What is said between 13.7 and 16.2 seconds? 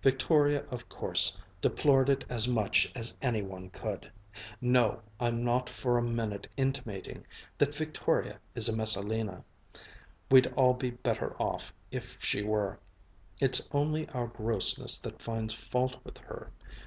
only our grossness that finds fault with